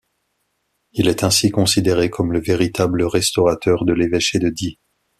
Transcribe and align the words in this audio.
Il 0.93 1.07
est 1.07 1.23
ainsi 1.23 1.51
considéré 1.51 2.09
comme 2.09 2.31
le 2.33 2.41
véritable 2.41 3.03
restaurateur 3.03 3.85
de 3.85 3.93
l'évêché 3.93 4.39
de 4.39 4.49
Die. 4.49 4.79